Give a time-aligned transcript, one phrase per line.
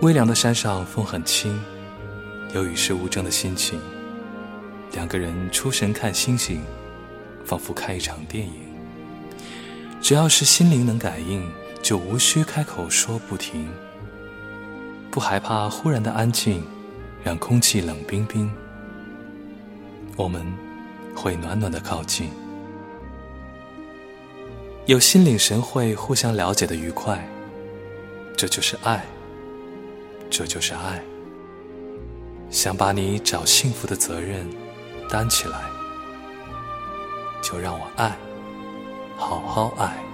[0.00, 1.60] 微凉的山上风很轻，
[2.54, 3.80] 有与世无争的心情。
[4.92, 6.62] 两个人出神看星星，
[7.44, 8.52] 仿佛看一场电影。
[10.00, 11.50] 只要是心灵能感应，
[11.82, 13.68] 就无需开口说不停。
[15.10, 16.64] 不害怕忽然的安静，
[17.24, 18.48] 让空气冷冰冰。
[20.16, 20.46] 我们
[21.12, 22.30] 会暖暖的靠近，
[24.86, 27.28] 有心领神会、互相了解的愉快。
[28.36, 29.04] 这就是爱，
[30.30, 31.02] 这就是爱。
[32.50, 34.48] 想把你找幸福的责任
[35.10, 35.60] 担起来，
[37.42, 38.16] 就让我爱，
[39.16, 40.07] 好好爱。